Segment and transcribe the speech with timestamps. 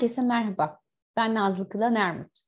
[0.00, 0.80] Herkese merhaba.
[1.16, 2.38] Ben Nazlı Kılan Ermut.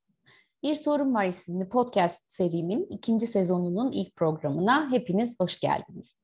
[0.62, 6.16] Bir Sorun Var isimli podcast serimin ikinci sezonunun ilk programına hepiniz hoş geldiniz.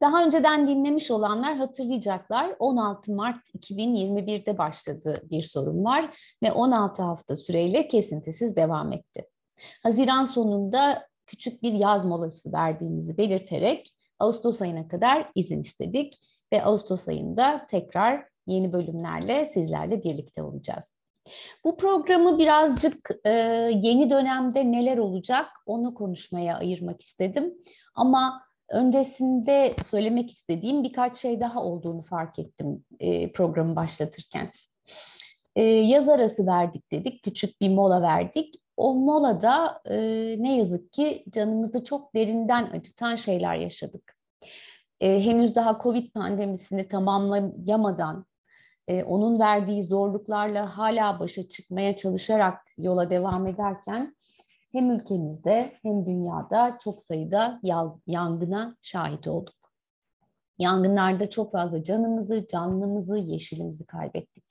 [0.00, 7.36] Daha önceden dinlemiş olanlar hatırlayacaklar 16 Mart 2021'de başladı Bir Sorun Var ve 16 hafta
[7.36, 9.28] süreyle kesintisiz devam etti.
[9.82, 16.20] Haziran sonunda küçük bir yaz molası verdiğimizi belirterek Ağustos ayına kadar izin istedik
[16.52, 20.84] ve Ağustos ayında tekrar yeni bölümlerle sizlerle birlikte olacağız.
[21.64, 23.30] Bu programı birazcık e,
[23.82, 27.54] yeni dönemde neler olacak onu konuşmaya ayırmak istedim.
[27.94, 34.52] Ama öncesinde söylemek istediğim birkaç şey daha olduğunu fark ettim e, programı başlatırken.
[35.56, 38.54] E, yaz arası verdik dedik, küçük bir mola verdik.
[38.76, 39.96] O molada e,
[40.38, 44.16] ne yazık ki canımızı çok derinden acıtan şeyler yaşadık.
[45.00, 48.26] E, henüz daha Covid pandemisini tamamlayamadan
[48.88, 54.16] e, onun verdiği zorluklarla hala başa çıkmaya çalışarak yola devam ederken
[54.72, 57.60] hem ülkemizde hem dünyada çok sayıda
[58.06, 59.54] yangına şahit olduk.
[60.58, 64.44] Yangınlarda çok fazla canımızı, canlımızı, yeşilimizi kaybettik.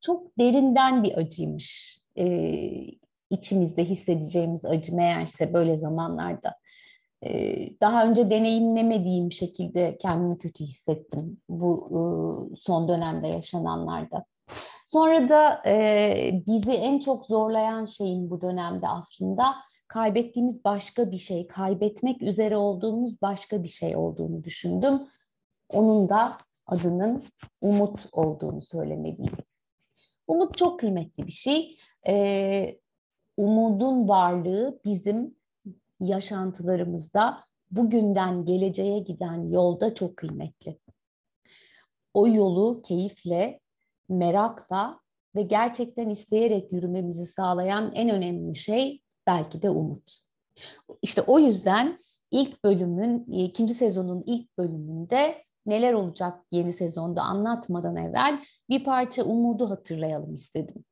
[0.00, 1.98] Çok derinden bir acıymış.
[2.18, 2.98] Ee,
[3.30, 6.54] içimizde hissedeceğimiz acı meğerse böyle zamanlarda
[7.80, 14.24] daha önce deneyimlemediğim şekilde kendimi kötü hissettim bu son dönemde yaşananlarda.
[14.86, 15.62] Sonra da
[16.46, 19.54] bizi en çok zorlayan şeyin bu dönemde aslında
[19.88, 25.00] kaybettiğimiz başka bir şey, kaybetmek üzere olduğumuz başka bir şey olduğunu düşündüm.
[25.68, 26.32] Onun da
[26.66, 27.24] adının
[27.60, 29.32] umut olduğunu söylemeliyim.
[30.26, 31.76] Umut çok kıymetli bir şey.
[33.36, 35.37] umudun varlığı bizim
[36.00, 40.78] yaşantılarımızda bugünden geleceğe giden yolda çok kıymetli.
[42.14, 43.60] O yolu keyifle,
[44.08, 45.00] merakla
[45.36, 50.18] ve gerçekten isteyerek yürümemizi sağlayan en önemli şey belki de umut.
[51.02, 51.98] İşte o yüzden
[52.30, 59.70] ilk bölümün, ikinci sezonun ilk bölümünde neler olacak yeni sezonda anlatmadan evvel bir parça umudu
[59.70, 60.84] hatırlayalım istedim.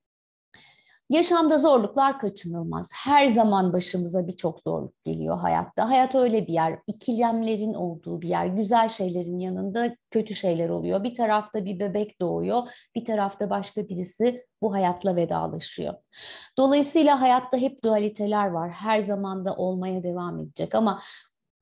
[1.08, 2.88] Yaşamda zorluklar kaçınılmaz.
[2.92, 5.88] Her zaman başımıza birçok zorluk geliyor hayatta.
[5.88, 6.78] Hayat öyle bir yer.
[6.86, 8.46] İkilemlerin olduğu bir yer.
[8.46, 11.04] Güzel şeylerin yanında kötü şeyler oluyor.
[11.04, 12.62] Bir tarafta bir bebek doğuyor,
[12.94, 15.94] bir tarafta başka birisi bu hayatla vedalaşıyor.
[16.58, 18.70] Dolayısıyla hayatta hep dualiteler var.
[18.70, 21.02] Her zaman da olmaya devam edecek ama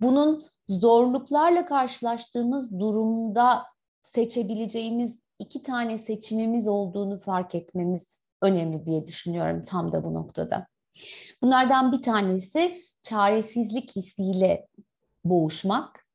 [0.00, 3.62] bunun zorluklarla karşılaştığımız durumda
[4.03, 10.66] seçebileceğimiz iki tane seçimimiz olduğunu fark etmemiz önemli diye düşünüyorum tam da bu noktada.
[11.43, 14.66] Bunlardan bir tanesi çaresizlik hissiyle
[15.25, 16.06] boğuşmak.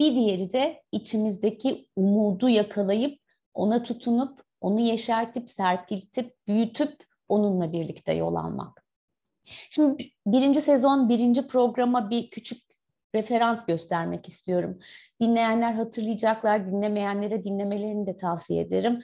[0.00, 3.20] Bir diğeri de içimizdeki umudu yakalayıp
[3.54, 8.84] ona tutunup onu yeşertip serpiltip büyütüp onunla birlikte yol almak.
[9.70, 12.62] Şimdi birinci sezon birinci programa bir küçük
[13.14, 14.78] referans göstermek istiyorum.
[15.20, 19.02] Dinleyenler hatırlayacaklar, dinlemeyenlere dinlemelerini de tavsiye ederim.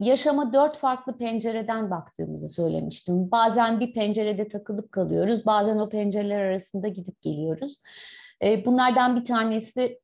[0.00, 3.30] Yaşama dört farklı pencereden baktığımızı söylemiştim.
[3.30, 7.80] Bazen bir pencerede takılıp kalıyoruz, bazen o pencereler arasında gidip geliyoruz.
[8.42, 10.00] Ee, bunlardan bir tanesi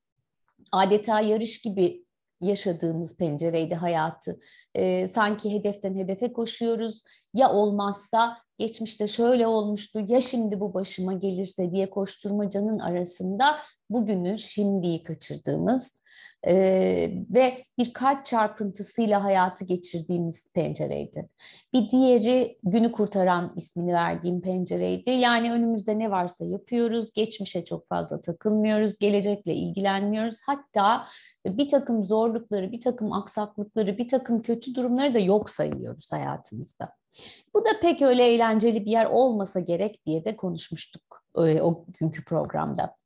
[0.73, 2.05] adeta yarış gibi
[2.41, 4.41] yaşadığımız pencereydi hayatı.
[4.75, 7.03] Ee, sanki hedeften hedefe koşuyoruz.
[7.35, 13.59] Ya olmazsa geçmişte şöyle olmuştu ya şimdi bu başıma gelirse diye koşturmacanın arasında
[13.91, 16.02] bugünü şimdiyi kaçırdığımız
[16.47, 16.55] e,
[17.31, 21.28] ve bir kalp çarpıntısıyla hayatı geçirdiğimiz pencereydi.
[21.73, 25.11] Bir diğeri günü kurtaran ismini verdiğim pencereydi.
[25.11, 30.37] Yani önümüzde ne varsa yapıyoruz, geçmişe çok fazla takılmıyoruz, gelecekle ilgilenmiyoruz.
[30.47, 31.06] Hatta
[31.47, 36.93] bir takım zorlukları, bir takım aksaklıkları, bir takım kötü durumları da yok sayıyoruz hayatımızda.
[37.55, 42.97] Bu da pek öyle eğlenceli bir yer olmasa gerek diye de konuşmuştuk o günkü programda.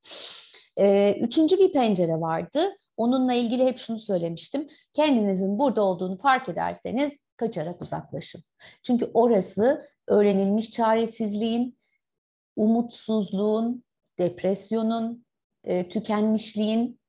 [1.21, 2.77] Üçüncü bir pencere vardı.
[2.97, 4.69] Onunla ilgili hep şunu söylemiştim.
[4.93, 8.43] Kendinizin burada olduğunu fark ederseniz kaçarak uzaklaşın.
[8.83, 11.79] Çünkü orası öğrenilmiş çaresizliğin,
[12.57, 13.85] umutsuzluğun,
[14.19, 15.25] depresyonun,
[15.65, 17.01] tükenmişliğin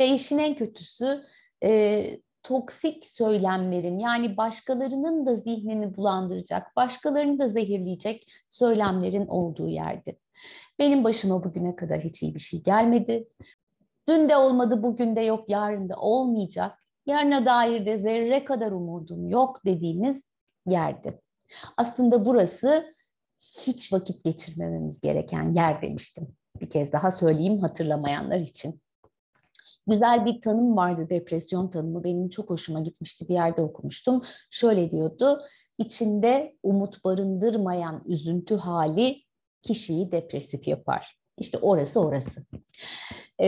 [0.00, 1.24] ve işin en kötüsü
[2.42, 10.18] toksik söylemlerin yani başkalarının da zihnini bulandıracak, başkalarını da zehirleyecek söylemlerin olduğu yerdi.
[10.78, 13.28] Benim başıma bugüne kadar hiç iyi bir şey gelmedi.
[14.08, 16.84] Dün de olmadı, bugün de yok, yarın da olmayacak.
[17.06, 20.22] Yarına dair de zerre kadar umudum yok dediğimiz
[20.66, 21.20] yerdi.
[21.76, 22.94] Aslında burası
[23.40, 26.28] hiç vakit geçirmememiz gereken yer demiştim.
[26.60, 28.80] Bir kez daha söyleyeyim hatırlamayanlar için.
[29.88, 32.04] Güzel bir tanım vardı depresyon tanımı.
[32.04, 34.22] Benim çok hoşuma gitmişti bir yerde okumuştum.
[34.50, 35.40] Şöyle diyordu.
[35.78, 39.22] İçinde umut barındırmayan üzüntü hali
[39.62, 41.18] kişiyi depresif yapar.
[41.38, 42.40] İşte orası orası.
[43.40, 43.46] E,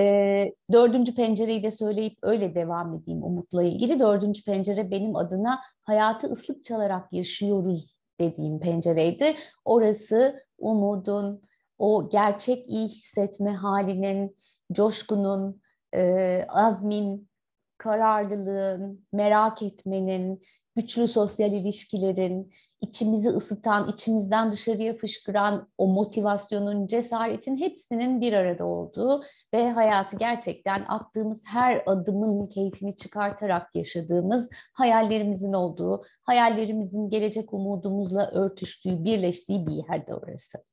[0.72, 4.00] dördüncü pencereyi de söyleyip öyle devam edeyim Umut'la ilgili.
[4.00, 9.36] Dördüncü pencere benim adına hayatı ıslık çalarak yaşıyoruz dediğim pencereydi.
[9.64, 11.42] Orası umudun,
[11.78, 14.36] o gerçek iyi hissetme halinin,
[14.72, 15.59] coşkunun,
[15.94, 17.30] e, azmin,
[17.78, 20.42] kararlılığın, merak etmenin,
[20.76, 29.24] güçlü sosyal ilişkilerin, içimizi ısıtan, içimizden dışarıya fışkıran o motivasyonun, cesaretin hepsinin bir arada olduğu
[29.54, 39.04] ve hayatı gerçekten attığımız her adımın keyfini çıkartarak yaşadığımız, hayallerimizin olduğu, hayallerimizin gelecek umudumuzla örtüştüğü,
[39.04, 40.69] birleştiği bir yerde orası.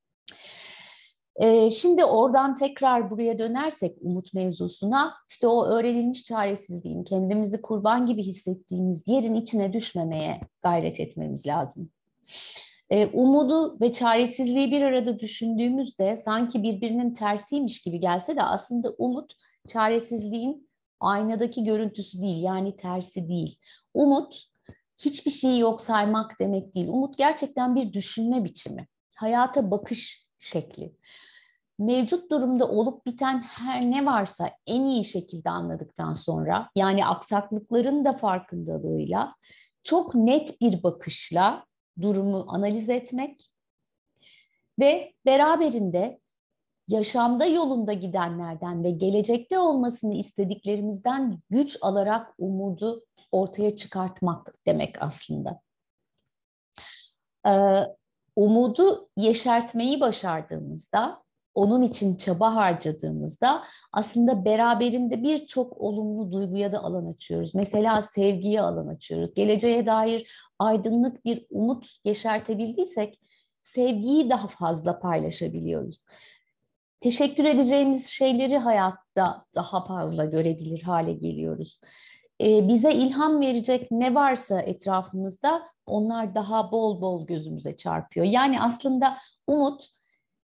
[1.37, 8.23] Ee, şimdi oradan tekrar buraya dönersek umut mevzusuna, işte o öğrenilmiş çaresizliğin, kendimizi kurban gibi
[8.23, 11.89] hissettiğimiz yerin içine düşmemeye gayret etmemiz lazım.
[12.89, 19.33] Ee, umudu ve çaresizliği bir arada düşündüğümüzde sanki birbirinin tersiymiş gibi gelse de aslında umut
[19.67, 20.69] çaresizliğin
[20.99, 23.59] aynadaki görüntüsü değil, yani tersi değil.
[23.93, 24.43] Umut
[24.97, 26.87] hiçbir şeyi yok saymak demek değil.
[26.87, 30.93] Umut gerçekten bir düşünme biçimi, hayata bakış şekli
[31.79, 38.13] mevcut durumda olup biten her ne varsa en iyi şekilde anladıktan sonra yani aksaklıkların da
[38.13, 39.35] farkındalığıyla
[39.83, 41.65] çok net bir bakışla
[42.01, 43.51] durumu analiz etmek
[44.79, 46.19] ve beraberinde
[46.87, 55.61] yaşamda yolunda gidenlerden ve gelecekte olmasını istediklerimizden güç alarak umudu ortaya çıkartmak demek aslında.
[57.47, 57.83] Ee,
[58.37, 61.23] umudu yeşertmeyi başardığımızda
[61.55, 63.63] onun için çaba harcadığımızda
[63.93, 67.55] aslında beraberinde birçok olumlu duyguya da alan açıyoruz.
[67.55, 69.33] Mesela sevgiye alan açıyoruz.
[69.33, 73.19] Geleceğe dair aydınlık bir umut yeşertebildiysek
[73.61, 76.05] sevgiyi daha fazla paylaşabiliyoruz.
[76.99, 81.79] Teşekkür edeceğimiz şeyleri hayatta daha fazla görebilir hale geliyoruz.
[82.41, 88.25] Ee, bize ilham verecek ne varsa etrafımızda onlar daha bol bol gözümüze çarpıyor.
[88.25, 89.17] Yani aslında
[89.47, 89.87] umut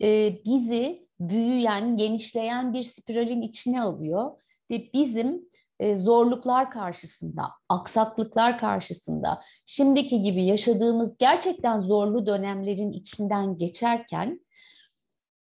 [0.03, 4.31] e, bizi büyüyen, genişleyen bir spiralin içine alıyor
[4.71, 5.49] ve bizim
[5.81, 14.41] e, zorluklar karşısında, aksaklıklar karşısında, şimdiki gibi yaşadığımız gerçekten zorlu dönemlerin içinden geçerken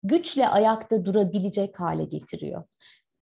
[0.04, 2.63] güçle ayakta durabilecek hale getiriyor.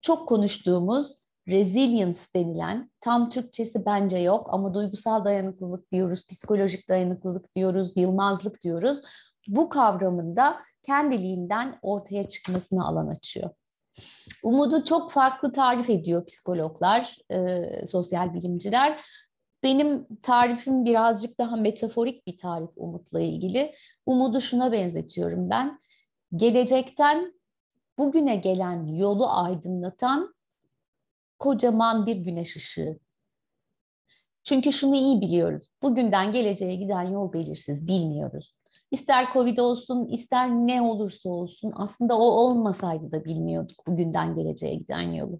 [0.01, 1.15] Çok konuştuğumuz
[1.47, 8.97] resilience denilen tam Türkçesi bence yok ama duygusal dayanıklılık diyoruz, psikolojik dayanıklılık diyoruz, yılmazlık diyoruz.
[9.47, 13.49] Bu kavramında kendiliğinden ortaya çıkmasına alan açıyor.
[14.43, 19.01] Umudu çok farklı tarif ediyor psikologlar, e, sosyal bilimciler.
[19.63, 23.73] Benim tarifim birazcık daha metaforik bir tarif umutla ilgili.
[24.05, 25.79] Umudu şuna benzetiyorum ben.
[26.35, 27.33] Gelecekten
[27.97, 30.34] bugüne gelen yolu aydınlatan
[31.39, 32.99] kocaman bir güneş ışığı.
[34.43, 35.69] Çünkü şunu iyi biliyoruz.
[35.83, 38.55] Bugünden geleceğe giden yol belirsiz, bilmiyoruz.
[38.91, 45.01] İster Covid olsun, ister ne olursa olsun aslında o olmasaydı da bilmiyorduk bugünden geleceğe giden
[45.01, 45.39] yolu.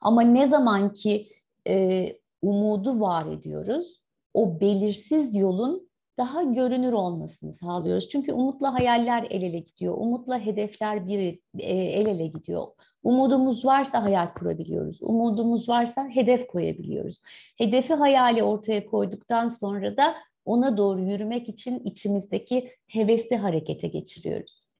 [0.00, 1.28] Ama ne zaman ki
[1.68, 2.06] e,
[2.42, 4.02] umudu var ediyoruz,
[4.34, 8.08] o belirsiz yolun daha görünür olmasını sağlıyoruz.
[8.08, 12.66] Çünkü umutla hayaller el ele gidiyor, umutla hedefler bir e, el ele gidiyor.
[13.02, 15.02] Umudumuz varsa hayal kurabiliyoruz.
[15.02, 17.20] Umudumuz varsa hedef koyabiliyoruz.
[17.58, 20.14] Hedefi hayali ortaya koyduktan sonra da
[20.44, 24.70] ona doğru yürümek için içimizdeki hevesi harekete geçiriyoruz.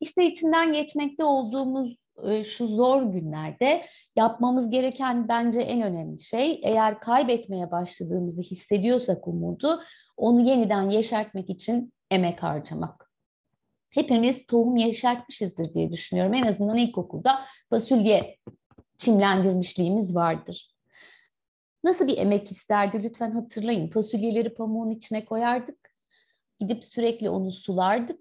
[0.00, 3.82] İşte içinden geçmekte olduğumuz e, şu zor günlerde
[4.16, 9.80] yapmamız gereken bence en önemli şey eğer kaybetmeye başladığımızı hissediyorsak umudu
[10.20, 13.10] onu yeniden yeşertmek için emek harcamak.
[13.90, 16.34] Hepimiz tohum yeşertmişizdir diye düşünüyorum.
[16.34, 18.38] En azından ilkokulda fasulye
[18.98, 20.70] çimlendirmişliğimiz vardır.
[21.84, 23.90] Nasıl bir emek isterdi lütfen hatırlayın.
[23.90, 25.94] Fasulyeleri pamuğun içine koyardık.
[26.60, 28.20] Gidip sürekli onu sulardık.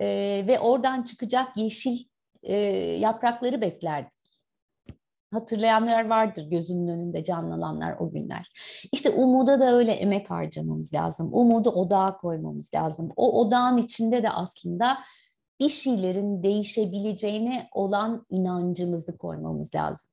[0.00, 0.06] E,
[0.46, 1.98] ve oradan çıkacak yeşil
[2.42, 2.56] e,
[3.00, 4.12] yaprakları beklerdik.
[5.34, 8.52] Hatırlayanlar vardır gözünün önünde canlananlar o günler.
[8.92, 11.28] İşte umuda da öyle emek harcamamız lazım.
[11.32, 13.12] Umudu odağa koymamız lazım.
[13.16, 14.98] O odağın içinde de aslında
[15.60, 20.10] bir şeylerin değişebileceğine olan inancımızı koymamız lazım.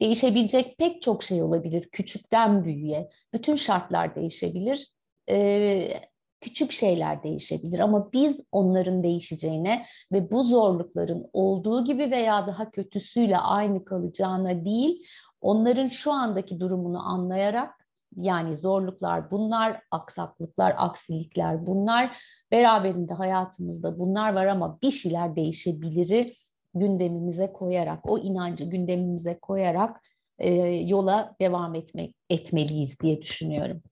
[0.00, 3.10] Değişebilecek pek çok şey olabilir küçükten büyüğe.
[3.32, 4.92] Bütün şartlar değişebilir.
[5.30, 6.00] Ee,
[6.44, 13.38] küçük şeyler değişebilir ama biz onların değişeceğine ve bu zorlukların olduğu gibi veya daha kötüsüyle
[13.38, 15.06] aynı kalacağına değil,
[15.40, 17.86] onların şu andaki durumunu anlayarak
[18.16, 22.16] yani zorluklar bunlar, aksaklıklar, aksilikler bunlar,
[22.50, 26.34] beraberinde hayatımızda bunlar var ama bir şeyler değişebiliri
[26.74, 30.00] gündemimize koyarak, o inancı gündemimize koyarak
[30.38, 33.82] e, yola devam etmek etmeliyiz diye düşünüyorum.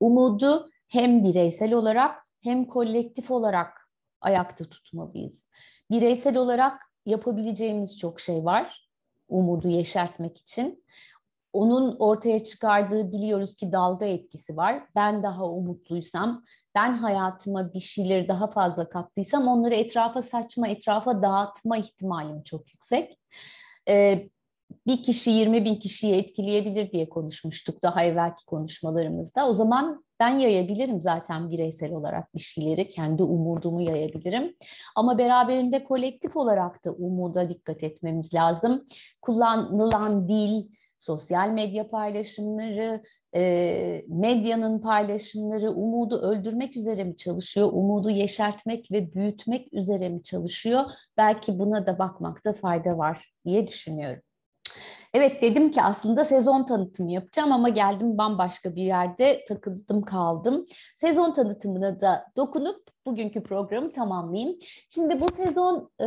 [0.00, 3.88] Umudu hem bireysel olarak hem kolektif olarak
[4.20, 5.46] ayakta tutmalıyız.
[5.90, 8.84] Bireysel olarak yapabileceğimiz çok şey var
[9.28, 10.84] umudu yeşertmek için.
[11.52, 14.86] Onun ortaya çıkardığı biliyoruz ki dalga etkisi var.
[14.94, 21.76] Ben daha umutluysam, ben hayatıma bir şeyleri daha fazla kattıysam onları etrafa saçma, etrafa dağıtma
[21.76, 23.18] ihtimalim çok yüksek.
[23.88, 24.28] Ee,
[24.86, 29.48] bir kişi 20 bin kişiyi etkileyebilir diye konuşmuştuk daha evvelki konuşmalarımızda.
[29.48, 34.56] O zaman ben yayabilirim zaten bireysel olarak bir şeyleri, kendi umudumu yayabilirim.
[34.96, 38.86] Ama beraberinde kolektif olarak da umuda dikkat etmemiz lazım.
[39.22, 43.02] Kullanılan dil, sosyal medya paylaşımları,
[43.36, 50.84] e, medyanın paylaşımları umudu öldürmek üzere mi çalışıyor, umudu yeşertmek ve büyütmek üzere mi çalışıyor?
[51.16, 54.22] Belki buna da bakmakta fayda var diye düşünüyorum.
[55.14, 60.66] Evet dedim ki aslında sezon tanıtımı yapacağım ama geldim bambaşka bir yerde takıldım kaldım.
[61.00, 64.58] Sezon tanıtımına da dokunup bugünkü programı tamamlayayım.
[64.88, 66.06] Şimdi bu sezon e,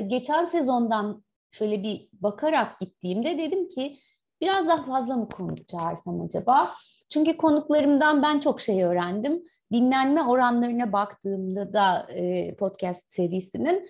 [0.00, 3.98] geçen sezondan şöyle bir bakarak gittiğimde dedim ki
[4.40, 6.70] biraz daha fazla mı konuk çağırsam acaba?
[7.10, 9.42] Çünkü konuklarımdan ben çok şey öğrendim.
[9.72, 13.88] Dinlenme oranlarına baktığımda da e, podcast serisinin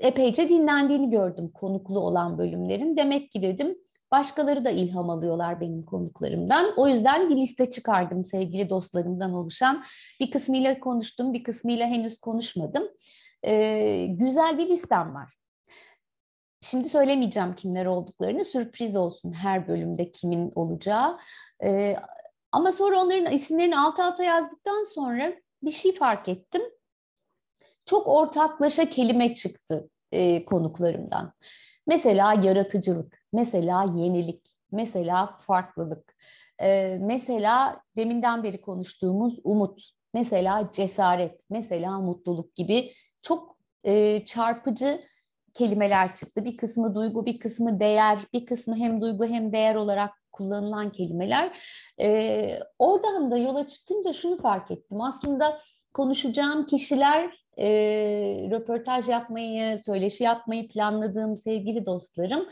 [0.00, 2.96] epeyce dinlendiğini gördüm konuklu olan bölümlerin.
[2.96, 3.78] Demek ki dedim
[4.12, 6.74] başkaları da ilham alıyorlar benim konuklarımdan.
[6.76, 9.84] O yüzden bir liste çıkardım sevgili dostlarımdan oluşan.
[10.20, 12.88] Bir kısmıyla konuştum, bir kısmıyla henüz konuşmadım.
[13.46, 15.34] Ee, güzel bir listem var.
[16.60, 21.18] Şimdi söylemeyeceğim kimler olduklarını, sürpriz olsun her bölümde kimin olacağı.
[21.64, 21.96] Ee,
[22.52, 26.62] ama sonra onların isimlerini alt alta yazdıktan sonra bir şey fark ettim
[27.86, 31.32] çok ortaklaşa kelime çıktı e, konuklarımdan.
[31.86, 36.16] Mesela yaratıcılık, mesela yenilik, mesela farklılık,
[36.62, 45.00] e, mesela deminden beri konuştuğumuz umut, mesela cesaret, mesela mutluluk gibi çok e, çarpıcı
[45.54, 46.44] kelimeler çıktı.
[46.44, 51.58] Bir kısmı duygu, bir kısmı değer, bir kısmı hem duygu hem değer olarak kullanılan kelimeler.
[52.00, 55.00] E, oradan da yola çıkınca şunu fark ettim.
[55.00, 55.58] Aslında
[55.94, 57.68] konuşacağım kişiler e,
[58.50, 62.48] röportaj yapmayı, söyleşi yapmayı planladığım sevgili dostlarım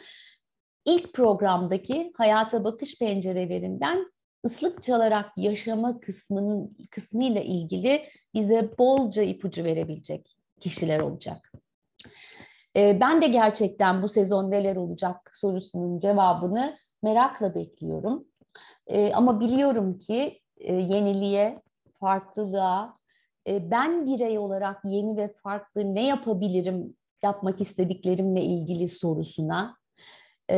[0.84, 4.12] ilk programdaki hayata bakış pencerelerinden
[4.46, 8.04] ıslık çalarak yaşama kısmının kısmıyla ilgili
[8.34, 11.52] bize bolca ipucu verebilecek kişiler olacak.
[12.76, 18.24] E, ben de gerçekten bu sezon neler olacak sorusunun cevabını merakla bekliyorum.
[18.86, 21.62] E, ama biliyorum ki e, yeniliğe,
[22.00, 22.99] farklılığa,
[23.46, 29.76] e, ben birey olarak yeni ve farklı ne yapabilirim yapmak istediklerimle ilgili sorusuna
[30.50, 30.56] e,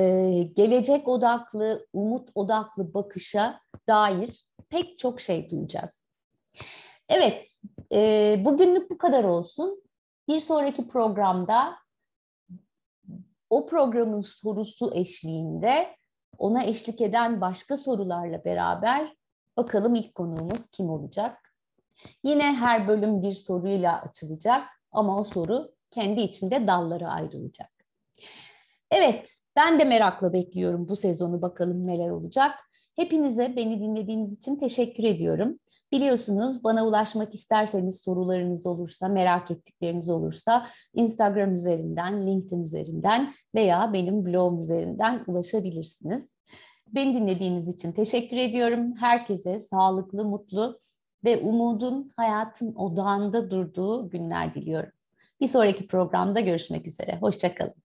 [0.56, 6.04] gelecek odaklı, umut odaklı bakışa dair pek çok şey duyacağız.
[7.08, 7.46] Evet,
[7.92, 9.82] e, bugünlük bu kadar olsun.
[10.28, 11.76] Bir sonraki programda
[13.50, 15.96] o programın sorusu eşliğinde
[16.38, 19.16] ona eşlik eden başka sorularla beraber
[19.56, 21.51] bakalım ilk konuğumuz kim olacak?
[22.24, 27.70] Yine her bölüm bir soruyla açılacak ama o soru kendi içinde dallara ayrılacak.
[28.90, 32.54] Evet, ben de merakla bekliyorum bu sezonu bakalım neler olacak.
[32.96, 35.58] Hepinize beni dinlediğiniz için teşekkür ediyorum.
[35.92, 44.24] Biliyorsunuz bana ulaşmak isterseniz sorularınız olursa, merak ettikleriniz olursa Instagram üzerinden, LinkedIn üzerinden veya benim
[44.26, 46.28] blogum üzerinden ulaşabilirsiniz.
[46.86, 48.96] Beni dinlediğiniz için teşekkür ediyorum.
[48.96, 50.78] Herkese sağlıklı, mutlu
[51.24, 54.90] ve umudun hayatın odağında durduğu günler diliyorum.
[55.40, 57.18] Bir sonraki programda görüşmek üzere.
[57.20, 57.81] Hoşçakalın.